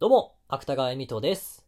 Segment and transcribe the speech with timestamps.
[0.00, 1.66] どうも、芥川恵美斗です。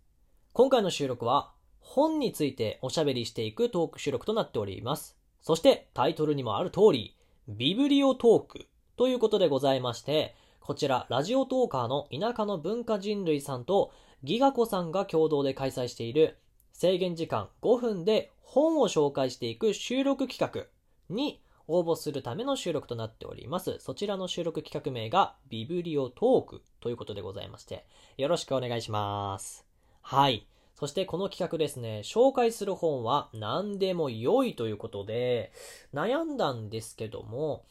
[0.54, 5.18] 今回の収録は、本についておしゃべりしていくトーク収録となっております。
[5.42, 7.14] そして、タイトルにもある通り、
[7.46, 13.92] ビブリオトークということでございまして、こちら、ラジオトーカーの田舎の文化人類さんと、
[14.24, 16.38] ギガ子さんが共同で開催している、
[16.72, 23.76] 制限時間5分で本を紹介していく収録企画に応募するための収録となっております。
[23.80, 27.86] そちらの収録企画名がビブリオトークということでございまして、
[28.16, 29.66] よろしくお願いします。
[30.00, 30.46] はい。
[30.74, 35.52] そしてこの企画ですね、紹介する本は何でも良いということで、
[35.94, 37.64] 悩んだんですけども、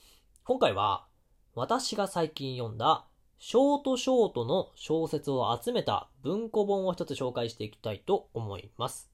[0.46, 1.06] 今回は
[1.54, 3.06] 私が最近読んだ
[3.38, 9.10] ショートショートの小説を集めた文庫本を一つ紹介していきたいと思います。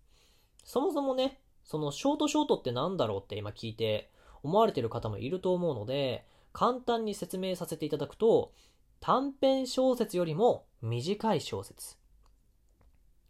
[0.63, 4.11] そもそもね、そのショートショートって何だろうって今聞いて
[4.47, 8.53] 思われてる方もいると思うので、簡単に説明させていただくと、
[9.01, 11.97] 短編小説よりも短い小説。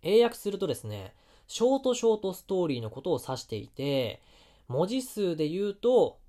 [0.03, 1.15] 英訳するとですね、
[1.47, 4.21] ショートショートストーリーのことを指していて、
[4.67, 6.19] 文字数で言うと、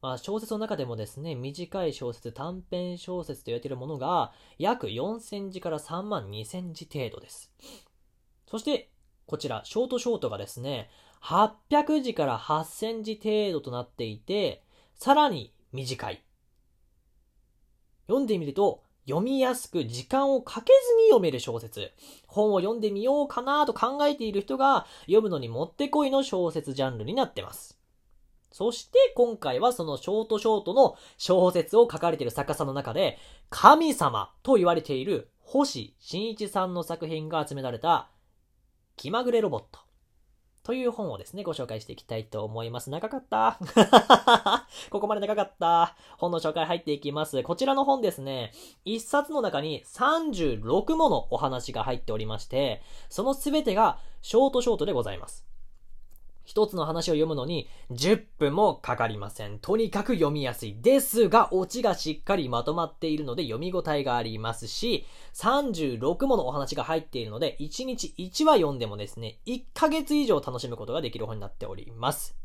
[0.00, 7.50] まあ、小説の中でもですね、短い小説、短編小説と言われているものが、約4000字から3万2000字程度です。
[8.46, 8.90] そして、
[9.30, 10.90] こちら、ショートショートがですね、
[11.22, 14.64] 800字から8000字程度となっていて、
[14.96, 16.20] さらに短い。
[18.08, 21.92] 読んでみると、読みやすく時間をかけずに読める小説。
[22.26, 27.78] 本を読んでみようかなと考えている人が読むのにもってこいの小説ジャンルになってます。
[28.50, 33.16] そして今回はそのショートショートの小説を書かれている作家さんの中で、
[33.48, 38.10] 神様と言われている星新一さんの作品が集められた
[38.96, 39.80] 気まぐれロボット
[40.62, 42.90] という本をですね、ご紹介していきたいと思います。
[42.90, 43.58] 長かった。
[44.90, 45.96] ここまで長かった。
[46.18, 47.42] 本の紹介入っていきます。
[47.42, 48.52] こちらの本ですね、
[48.84, 55.49] 一冊の中に36ものお話が入っておりまして、そのすべてがショートショートでございます。
[56.50, 59.60] 一つの話を読むのに10分もかかりません。
[59.60, 60.74] とにかく読みやすい。
[60.82, 72.36] ですが、オチがしっかりまとまっているので読み応えがありますし、36ものお話が入っているので、1日1話読んでもですね、1ヶ月以上楽しむことができる本になっております。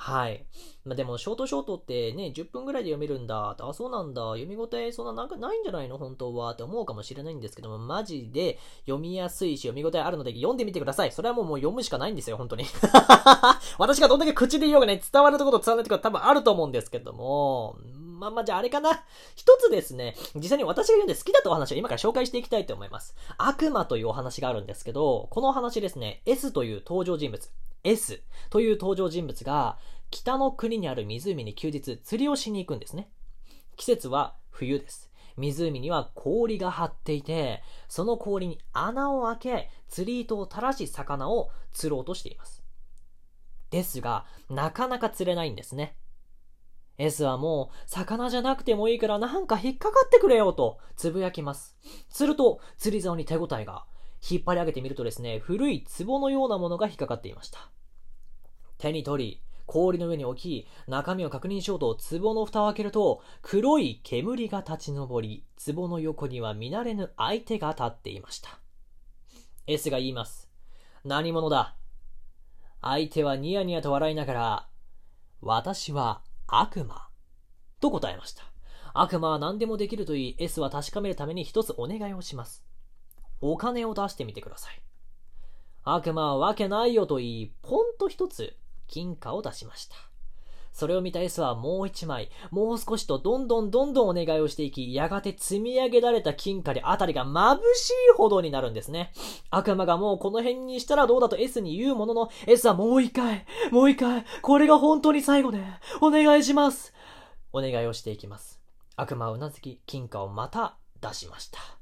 [0.00, 0.46] はい。
[0.84, 3.56] まあ、でも、ショートショートってね、10分ぐらいで読めるんだ。
[3.58, 4.22] あ、そうなんだ。
[4.22, 5.98] 読み応えそんななんかないんじゃないの？
[5.98, 6.52] 本当は。
[6.52, 11.10] って思うかもしれないんですけども、マジで読みやすいし、読み応えあるので読んでみてください。
[11.10, 12.64] それはもうもう読むしかないんですよ、本当に。
[13.76, 17.76] 私がどんだけ口で言おうがね、伝わるところと伝わらないところ多分あると思うんですけども、
[18.20, 19.04] まあまあじゃああれかな。
[19.34, 23.16] 一つですね、実際に私が読んで好きだったお話を今から紹介していきたいと思います。
[23.36, 27.50] 悪魔というお話があるんですけど、このお話ですね、S という登場人物、
[27.84, 29.78] S という登場人物が、
[30.10, 33.10] 北の国にある湖に休日釣りをしに行くんですね。
[33.76, 35.10] 季節は冬です。
[35.36, 42.62] 湖には氷が張っていて、その氷に穴を開け、釣り糸を垂らし魚を釣ろうとしています。
[43.70, 45.96] ですが、なかなか釣れないんですね。
[46.96, 51.76] S はもう、魚じゃなくてもいいからなんか引っかかってくれよと、つぶやきます。
[52.08, 53.84] すると、釣り竿に手応えが。
[54.28, 57.70] 引っ張り上げてみるとですね、古い壺のようなものが引っかかっていました。
[58.78, 68.58] 手に取り、氷の上に置き、中身を確認しようと壺の蓋を開けると、黒い煙が立ち上り、壺の横には見慣れぬ相手が立っていました。
[69.66, 70.48] S が言います。
[71.04, 71.76] 何者だ？
[72.80, 74.68] 相手はニヤニヤと笑いながら、
[75.42, 77.08] 私は悪魔。
[77.80, 78.44] と答えました。
[78.94, 82.64] 悪魔は何でもできると言い、S は確かめるために一つお願いをします。
[83.40, 84.80] お金を出してみてください。
[85.84, 88.56] 悪魔はわけないよと言い、ポンと一つ
[88.86, 89.96] 金貨を出しました。
[90.72, 99.12] それを見た S はもう一枚、もう少しとどんどんどんどんお願いをしていき、やがて積み上げられた金貨であたりが眩しいほどになるんですね。
[99.50, 105.60] 悪魔がもうこの辺にしたらどうだと S に言うものの、S はもう一回、もう一回、これが本当に最後で、
[106.00, 106.94] お願いします。
[107.52, 108.60] お願いをしていきます。
[108.94, 111.77] 悪魔はうなずき、金貨をまた出しました。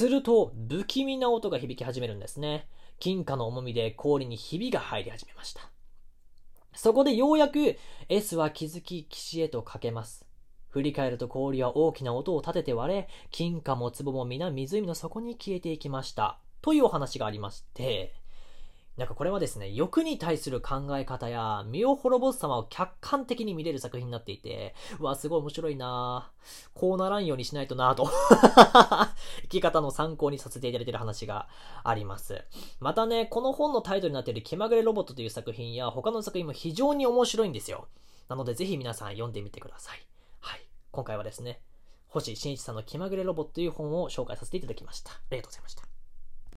[0.00, 2.66] すると、不気味な音が響き始めるんですね。
[3.00, 5.60] 金貨の重みで氷にひびが入り始めました。
[6.74, 7.76] そこでようやく
[8.08, 10.24] S は気づき岸へとかけます。
[10.70, 16.38] 振り返ると氷は大きな音を立てて割れ、金貨も壺も皆湖の底に消えていきました。
[16.62, 18.14] というお話がありまして、
[19.00, 26.30] なんかこれはですね、欲に対する考え方や、身を滅ぼす様を客観的に見れる作品になっていて、うわ、すごい面白いな
[26.74, 28.10] こうならんようにしないとなと
[29.44, 31.48] 生き方の参考にさせていただいている話が
[31.82, 32.44] あります。
[32.78, 37.88] またね、この本のタイトルになっている気まぐれロボットという作品や他の作品も非常に面白いんですよ。
[38.28, 40.06] なのでぜひ皆さん読んでみてください。
[40.40, 40.60] はい。
[40.90, 41.62] 今回はですね、
[42.08, 45.12] 星新一さんの気まぐれロボットという本を紹介させていただきました。
[45.12, 45.99] ありがとうございました。